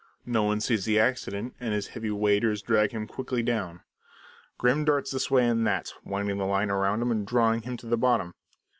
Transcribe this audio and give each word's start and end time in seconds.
No 0.25 0.41
one 0.41 0.59
sees 0.61 0.85
the 0.85 0.97
accident, 0.99 1.53
and 1.59 1.75
his 1.75 1.89
heavy 1.89 2.09
waders 2.09 2.63
drag 2.63 2.89
him 2.89 3.05
quickly 3.05 3.43
down. 3.43 3.81
Grim 4.57 4.83
darts 4.83 5.11
this 5.11 5.29
way 5.29 5.45
and 5.47 5.63
that, 5.67 5.93
winding 6.03 6.39
the 6.39 6.47
line 6.47 6.69
round 6.71 7.03
him 7.03 7.11
and 7.11 7.23
drawing 7.27 7.61
him 7.61 7.77
to 7.77 7.85
the 7.85 7.97
bottom. 7.97 8.33